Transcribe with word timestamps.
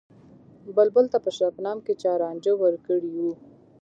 بلبل 0.75 1.05
ته 1.13 1.17
په 1.25 1.29
شبنم 1.37 1.77
کــــې 1.85 1.93
چا 2.01 2.11
رانجه 2.21 2.53
ور 2.57 2.75
کـــړي 2.85 3.11
وو 3.17 3.31